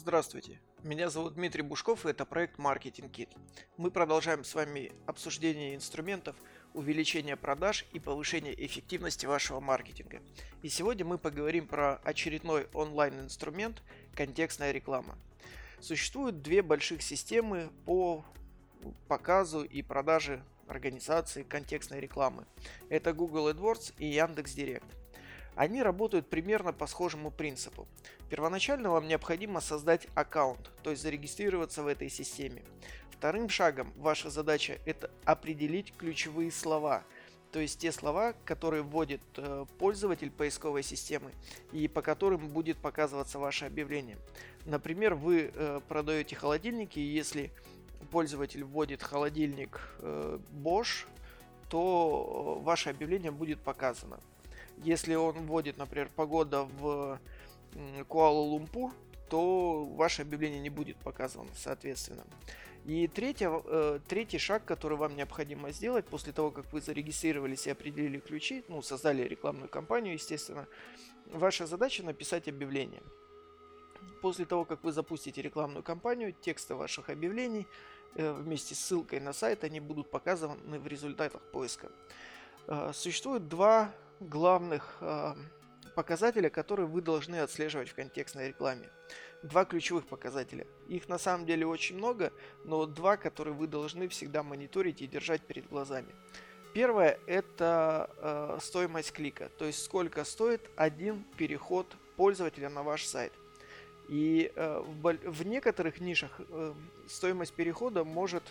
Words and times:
Здравствуйте, 0.00 0.60
меня 0.84 1.10
зовут 1.10 1.34
Дмитрий 1.34 1.62
Бушков 1.62 2.06
и 2.06 2.10
это 2.10 2.24
проект 2.24 2.56
Marketing 2.56 3.10
Kit. 3.10 3.30
Мы 3.76 3.90
продолжаем 3.90 4.44
с 4.44 4.54
вами 4.54 4.92
обсуждение 5.06 5.74
инструментов 5.74 6.36
увеличения 6.72 7.34
продаж 7.34 7.84
и 7.92 7.98
повышения 7.98 8.54
эффективности 8.64 9.26
вашего 9.26 9.58
маркетинга. 9.58 10.20
И 10.62 10.68
сегодня 10.68 11.04
мы 11.04 11.18
поговорим 11.18 11.66
про 11.66 11.96
очередной 12.04 12.68
онлайн-инструмент– 12.74 13.82
контекстная 14.14 14.70
реклама. 14.70 15.18
Существуют 15.80 16.42
две 16.42 16.62
больших 16.62 17.02
системы 17.02 17.68
по 17.84 18.24
показу 19.08 19.64
и 19.64 19.82
продаже 19.82 20.44
организации 20.68 21.42
контекстной 21.42 21.98
рекламы. 21.98 22.46
Это 22.88 23.12
Google 23.12 23.50
AdWords 23.50 23.94
и 23.98 24.06
Яндекс.Директ. 24.06 24.86
Они 25.58 25.82
работают 25.82 26.30
примерно 26.30 26.72
по 26.72 26.86
схожему 26.86 27.32
принципу. 27.32 27.88
Первоначально 28.30 28.90
вам 28.90 29.08
необходимо 29.08 29.60
создать 29.60 30.06
аккаунт, 30.14 30.70
то 30.84 30.90
есть 30.90 31.02
зарегистрироваться 31.02 31.82
в 31.82 31.88
этой 31.88 32.08
системе. 32.10 32.62
Вторым 33.10 33.48
шагом 33.48 33.92
ваша 33.96 34.30
задача 34.30 34.78
это 34.86 35.10
определить 35.24 35.92
ключевые 35.96 36.52
слова, 36.52 37.02
то 37.50 37.58
есть 37.58 37.80
те 37.80 37.90
слова, 37.90 38.34
которые 38.44 38.84
вводит 38.84 39.20
э, 39.36 39.66
пользователь 39.80 40.30
поисковой 40.30 40.84
системы 40.84 41.32
и 41.72 41.88
по 41.88 42.02
которым 42.02 42.46
будет 42.46 42.76
показываться 42.76 43.40
ваше 43.40 43.64
объявление. 43.64 44.16
Например, 44.64 45.16
вы 45.16 45.50
э, 45.52 45.80
продаете 45.88 46.36
холодильники, 46.36 47.00
и 47.00 47.02
если 47.02 47.50
пользователь 48.12 48.62
вводит 48.62 49.02
холодильник 49.02 49.80
э, 49.98 50.38
Bosch, 50.52 51.08
то 51.68 52.60
ваше 52.62 52.90
объявление 52.90 53.32
будет 53.32 53.58
показано. 53.60 54.20
Если 54.84 55.14
он 55.14 55.46
вводит, 55.46 55.76
например, 55.78 56.10
погода 56.14 56.64
в 56.64 57.20
Куала-Лумпур, 58.08 58.92
то 59.28 59.84
ваше 59.84 60.22
объявление 60.22 60.60
не 60.60 60.70
будет 60.70 60.96
показано, 60.96 61.50
соответственно. 61.54 62.24
И 62.86 63.06
третье, 63.06 63.50
э, 63.50 64.00
третий 64.08 64.38
шаг, 64.38 64.64
который 64.64 64.96
вам 64.96 65.14
необходимо 65.14 65.72
сделать 65.72 66.06
после 66.06 66.32
того, 66.32 66.50
как 66.50 66.72
вы 66.72 66.80
зарегистрировались 66.80 67.66
и 67.66 67.70
определили 67.70 68.18
ключи, 68.18 68.64
ну, 68.68 68.80
создали 68.80 69.22
рекламную 69.22 69.68
кампанию, 69.68 70.14
естественно, 70.14 70.66
ваша 71.26 71.66
задача 71.66 72.02
написать 72.02 72.48
объявление. 72.48 73.02
После 74.22 74.46
того, 74.46 74.64
как 74.64 74.82
вы 74.84 74.92
запустите 74.92 75.42
рекламную 75.42 75.82
кампанию, 75.82 76.32
тексты 76.32 76.74
ваших 76.74 77.10
объявлений 77.10 77.66
э, 78.14 78.32
вместе 78.32 78.74
с 78.74 78.80
ссылкой 78.80 79.20
на 79.20 79.34
сайт, 79.34 79.64
они 79.64 79.80
будут 79.80 80.10
показаны 80.10 80.78
в 80.78 80.86
результатах 80.86 81.42
поиска. 81.52 81.90
Э, 82.68 82.92
существует 82.94 83.48
два 83.48 83.92
главных 84.20 84.96
э, 85.00 85.34
показателя, 85.94 86.50
которые 86.50 86.86
вы 86.86 87.00
должны 87.00 87.36
отслеживать 87.40 87.88
в 87.88 87.94
контекстной 87.94 88.48
рекламе. 88.48 88.88
Два 89.42 89.64
ключевых 89.64 90.06
показателя. 90.06 90.66
Их 90.88 91.08
на 91.08 91.18
самом 91.18 91.46
деле 91.46 91.66
очень 91.66 91.96
много, 91.96 92.32
но 92.64 92.86
два, 92.86 93.16
которые 93.16 93.54
вы 93.54 93.66
должны 93.66 94.08
всегда 94.08 94.42
мониторить 94.42 95.02
и 95.02 95.06
держать 95.06 95.42
перед 95.42 95.68
глазами. 95.68 96.14
Первое 96.74 97.18
это 97.26 98.10
э, 98.18 98.58
стоимость 98.60 99.12
клика, 99.12 99.50
то 99.58 99.64
есть 99.64 99.82
сколько 99.82 100.24
стоит 100.24 100.60
один 100.76 101.24
переход 101.36 101.86
пользователя 102.16 102.68
на 102.68 102.82
ваш 102.82 103.04
сайт. 103.04 103.32
И 104.08 104.52
э, 104.54 104.82
в, 104.86 105.12
в 105.12 105.46
некоторых 105.46 106.00
нишах 106.00 106.40
э, 106.48 106.74
стоимость 107.06 107.54
перехода 107.54 108.04
может 108.04 108.42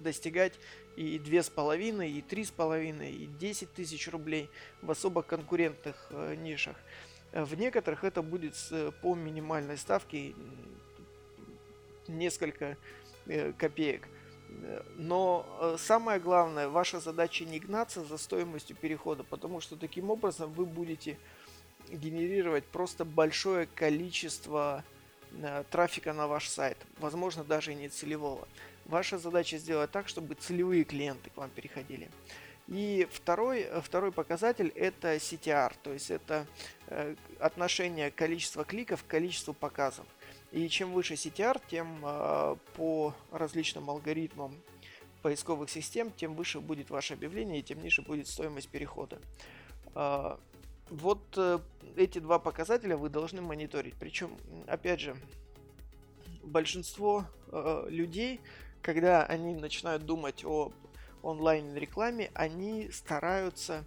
достигать 0.00 0.54
и 0.96 1.18
две 1.18 1.42
с 1.42 1.50
половиной, 1.50 2.10
и 2.10 2.22
три 2.22 2.44
с 2.44 2.50
половиной, 2.50 3.12
и 3.12 3.26
10 3.26 3.72
тысяч 3.72 4.08
рублей 4.08 4.50
в 4.82 4.90
особо 4.90 5.22
конкурентных 5.22 6.06
э, 6.10 6.34
нишах. 6.36 6.76
В 7.32 7.54
некоторых 7.54 8.04
это 8.04 8.22
будет 8.22 8.56
с, 8.56 8.92
по 9.02 9.14
минимальной 9.14 9.76
ставке 9.76 10.34
несколько 12.08 12.76
э, 13.26 13.52
копеек. 13.52 14.08
Но 14.96 15.46
э, 15.60 15.76
самое 15.78 16.18
главное, 16.20 16.68
ваша 16.68 17.00
задача 17.00 17.44
не 17.44 17.58
гнаться 17.58 18.04
за 18.04 18.16
стоимостью 18.16 18.76
перехода, 18.76 19.24
потому 19.24 19.60
что 19.60 19.76
таким 19.76 20.10
образом 20.10 20.52
вы 20.52 20.64
будете 20.64 21.18
генерировать 21.90 22.64
просто 22.64 23.04
большое 23.04 23.66
количество 23.66 24.84
Э, 25.42 25.64
трафика 25.70 26.12
на 26.12 26.26
ваш 26.26 26.48
сайт, 26.48 26.78
возможно 26.98 27.44
даже 27.44 27.72
и 27.72 27.74
не 27.74 27.88
целевого. 27.88 28.48
Ваша 28.86 29.18
задача 29.18 29.58
сделать 29.58 29.90
так, 29.90 30.08
чтобы 30.08 30.34
целевые 30.34 30.84
клиенты 30.84 31.30
к 31.30 31.36
вам 31.36 31.50
переходили. 31.50 32.08
И 32.68 33.06
второй, 33.10 33.62
э, 33.62 33.80
второй 33.80 34.12
показатель 34.12 34.68
это 34.74 35.16
CTR, 35.16 35.72
то 35.82 35.92
есть 35.92 36.10
это 36.10 36.46
э, 36.86 37.16
отношение 37.40 38.12
количества 38.12 38.64
кликов 38.64 39.02
к 39.02 39.06
количеству 39.06 39.54
показов. 39.54 40.06
И 40.52 40.68
чем 40.68 40.92
выше 40.92 41.14
CTR, 41.14 41.60
тем 41.68 42.00
э, 42.04 42.56
по 42.74 43.14
различным 43.32 43.90
алгоритмам 43.90 44.54
поисковых 45.22 45.68
систем, 45.68 46.12
тем 46.12 46.34
выше 46.34 46.60
будет 46.60 46.90
ваше 46.90 47.14
объявление 47.14 47.60
и 47.60 47.62
тем 47.62 47.82
ниже 47.82 48.02
будет 48.02 48.28
стоимость 48.28 48.68
перехода. 48.68 49.18
Э, 49.94 50.36
вот 50.90 51.36
эти 51.96 52.20
два 52.20 52.38
показателя 52.38 52.96
вы 52.96 53.08
должны 53.08 53.42
мониторить. 53.42 53.94
Причем, 53.98 54.36
опять 54.68 55.00
же, 55.00 55.16
большинство 56.44 57.24
людей, 57.88 58.40
когда 58.86 59.24
они 59.24 59.56
начинают 59.56 60.06
думать 60.06 60.44
о 60.44 60.70
онлайн-рекламе, 61.24 62.30
они 62.34 62.88
стараются 62.92 63.84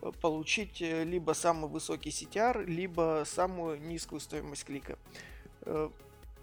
э, 0.00 0.12
получить 0.22 0.80
э, 0.80 1.02
либо 1.02 1.32
самый 1.32 1.68
высокий 1.68 2.10
CTR, 2.10 2.64
либо 2.64 3.24
самую 3.26 3.82
низкую 3.82 4.20
стоимость 4.20 4.64
клика. 4.64 4.96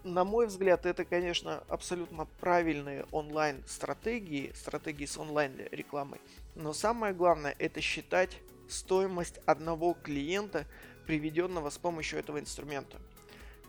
На 0.04 0.24
мой 0.24 0.46
взгляд, 0.46 0.84
это, 0.84 1.06
конечно, 1.06 1.64
абсолютно 1.68 2.26
правильные 2.40 3.06
онлайн-стратегии, 3.10 4.52
стратегии 4.54 5.06
с 5.06 5.16
онлайн-рекламой. 5.16 6.20
Но 6.54 6.74
самое 6.74 7.14
главное, 7.14 7.56
это 7.58 7.80
считать 7.80 8.36
стоимость 8.68 9.40
одного 9.46 9.94
клиента, 9.94 10.66
приведенного 11.06 11.70
с 11.70 11.78
помощью 11.78 12.18
этого 12.18 12.38
инструмента. 12.38 12.98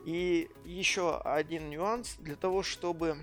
И 0.05 0.49
еще 0.65 1.19
один 1.19 1.69
нюанс 1.69 2.17
для 2.19 2.35
того, 2.35 2.63
чтобы 2.63 3.17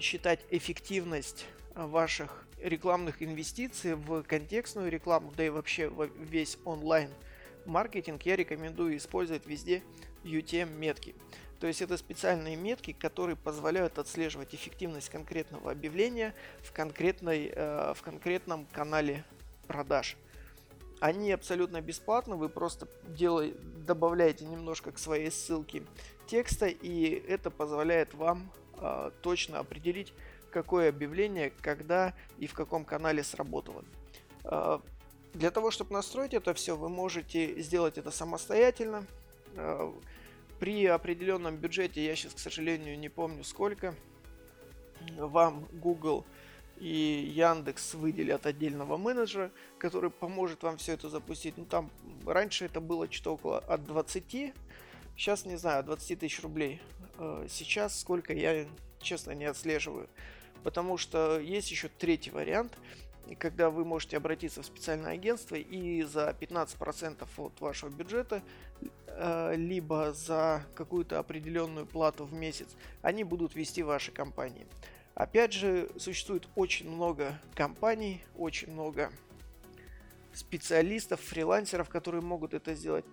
считать 0.00 0.40
эффективность 0.50 1.46
ваших 1.74 2.46
рекламных 2.60 3.22
инвестиций 3.22 3.94
в 3.94 4.22
контекстную 4.22 4.90
рекламу, 4.90 5.32
да 5.36 5.44
и 5.44 5.50
вообще 5.50 5.90
весь 6.18 6.58
онлайн 6.64 7.10
маркетинг, 7.66 8.22
я 8.22 8.36
рекомендую 8.36 8.96
использовать 8.96 9.46
везде 9.46 9.82
UTM 10.24 10.76
метки. 10.76 11.14
То 11.60 11.66
есть 11.66 11.80
это 11.80 11.96
специальные 11.96 12.56
метки, 12.56 12.92
которые 12.92 13.36
позволяют 13.36 13.98
отслеживать 13.98 14.54
эффективность 14.54 15.08
конкретного 15.08 15.70
объявления 15.70 16.34
в, 16.62 16.72
конкретной, 16.72 17.52
э, 17.54 17.94
в 17.94 18.02
конкретном 18.02 18.66
канале 18.72 19.24
продаж. 19.66 20.16
Они 21.00 21.32
абсолютно 21.32 21.80
бесплатны, 21.80 22.36
вы 22.36 22.48
просто 22.48 22.88
делай, 23.08 23.54
добавляете 23.86 24.44
немножко 24.44 24.92
к 24.92 24.98
своей 24.98 25.30
ссылке 25.30 25.82
текста, 26.26 26.66
и 26.66 27.22
это 27.28 27.50
позволяет 27.50 28.14
вам 28.14 28.50
э, 28.78 29.10
точно 29.22 29.58
определить, 29.58 30.12
какое 30.50 30.88
объявление, 30.88 31.52
когда 31.60 32.14
и 32.38 32.46
в 32.46 32.54
каком 32.54 32.84
канале 32.84 33.22
сработало. 33.22 33.84
Э, 34.44 34.78
для 35.32 35.50
того, 35.50 35.70
чтобы 35.70 35.92
настроить 35.92 36.34
это 36.34 36.54
все, 36.54 36.76
вы 36.76 36.88
можете 36.88 37.60
сделать 37.60 37.98
это 37.98 38.10
самостоятельно. 38.10 39.06
Э, 39.56 39.92
при 40.60 40.86
определенном 40.86 41.56
бюджете, 41.56 42.04
я 42.04 42.14
сейчас, 42.14 42.34
к 42.34 42.38
сожалению, 42.38 42.98
не 42.98 43.08
помню 43.08 43.44
сколько, 43.44 43.94
вам 45.16 45.66
Google 45.72 46.24
и 46.78 47.32
Яндекс 47.34 47.94
выделят 47.94 48.46
отдельного 48.46 48.96
менеджера, 48.96 49.50
который 49.78 50.10
поможет 50.10 50.62
вам 50.62 50.76
все 50.76 50.92
это 50.92 51.08
запустить. 51.08 51.56
Ну 51.56 51.64
там 51.64 51.90
раньше 52.26 52.64
это 52.64 52.80
было 52.80 53.10
что-то 53.10 53.34
около 53.34 53.58
от 53.58 53.84
20, 53.84 54.54
сейчас 55.16 55.44
не 55.44 55.56
знаю, 55.56 55.84
20 55.84 56.18
тысяч 56.18 56.42
рублей. 56.42 56.80
Э, 57.18 57.46
сейчас 57.48 58.00
сколько 58.00 58.32
я 58.32 58.66
честно 59.00 59.32
не 59.32 59.44
отслеживаю. 59.44 60.08
Потому 60.62 60.96
что 60.96 61.38
есть 61.38 61.70
еще 61.70 61.88
третий 61.88 62.30
вариант, 62.30 62.72
когда 63.38 63.70
вы 63.70 63.84
можете 63.84 64.16
обратиться 64.16 64.62
в 64.62 64.66
специальное 64.66 65.12
агентство 65.12 65.56
и 65.56 66.02
за 66.02 66.34
15% 66.38 67.26
от 67.36 67.60
вашего 67.60 67.90
бюджета, 67.90 68.42
э, 69.06 69.54
либо 69.56 70.12
за 70.12 70.64
какую-то 70.74 71.18
определенную 71.18 71.86
плату 71.86 72.24
в 72.24 72.32
месяц, 72.32 72.68
они 73.02 73.24
будут 73.24 73.54
вести 73.54 73.82
ваши 73.82 74.10
компании. 74.10 74.66
Опять 75.14 75.52
же, 75.52 75.88
существует 75.96 76.48
очень 76.56 76.90
много 76.90 77.40
компаний, 77.54 78.24
очень 78.36 78.72
много 78.72 79.12
специалистов, 80.32 81.20
фрилансеров, 81.20 81.88
которые 81.88 82.20
могут 82.20 82.52
это 82.52 82.74
сделать. 82.74 83.04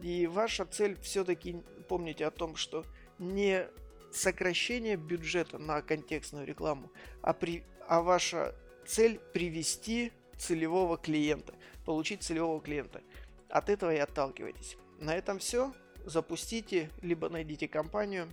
И 0.00 0.26
ваша 0.26 0.64
цель 0.64 0.98
все-таки 1.00 1.62
помните 1.88 2.26
о 2.26 2.32
том, 2.32 2.56
что 2.56 2.84
не 3.18 3.68
сокращение 4.12 4.96
бюджета 4.96 5.58
на 5.58 5.82
контекстную 5.82 6.46
рекламу, 6.46 6.90
а, 7.22 7.32
при, 7.32 7.64
а 7.88 8.00
ваша 8.00 8.54
цель 8.86 9.18
привести 9.32 10.12
целевого 10.38 10.96
клиента, 10.96 11.54
получить 11.84 12.22
целевого 12.22 12.60
клиента. 12.60 13.02
От 13.48 13.68
этого 13.68 13.94
и 13.94 13.98
отталкивайтесь. 13.98 14.76
На 14.98 15.14
этом 15.14 15.38
все. 15.38 15.72
запустите, 16.04 16.90
либо 17.02 17.28
найдите 17.28 17.66
компанию, 17.66 18.28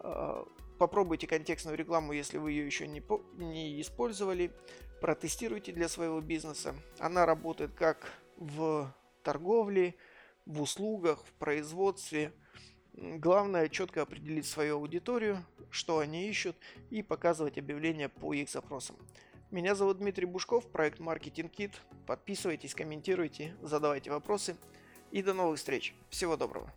э, 0.00 0.44
попробуйте 0.78 1.26
контекстную 1.26 1.76
рекламу, 1.76 2.12
если 2.12 2.38
вы 2.38 2.52
ее 2.52 2.66
еще 2.66 2.86
не, 2.86 3.00
по- 3.00 3.22
не 3.34 3.80
использовали, 3.80 4.50
протестируйте 5.00 5.72
для 5.72 5.88
своего 5.88 6.20
бизнеса. 6.20 6.74
Она 6.98 7.24
работает 7.26 7.72
как 7.72 8.12
в 8.36 8.94
торговле, 9.22 9.94
в 10.44 10.60
услугах, 10.60 11.24
в 11.24 11.32
производстве. 11.34 12.32
Главное 12.94 13.68
четко 13.68 14.02
определить 14.02 14.46
свою 14.46 14.76
аудиторию, 14.76 15.44
что 15.70 15.98
они 15.98 16.28
ищут 16.28 16.56
и 16.90 17.02
показывать 17.02 17.56
объявления 17.56 18.08
по 18.08 18.34
их 18.34 18.50
запросам. 18.50 18.96
Меня 19.50 19.74
зовут 19.74 19.98
Дмитрий 19.98 20.26
Бушков, 20.26 20.70
проект 20.70 21.00
Marketing 21.00 21.50
Kit. 21.50 21.72
Подписывайтесь, 22.06 22.74
комментируйте, 22.74 23.56
задавайте 23.62 24.10
вопросы. 24.10 24.56
И 25.10 25.22
до 25.22 25.34
новых 25.34 25.58
встреч. 25.58 25.94
Всего 26.10 26.36
доброго. 26.36 26.72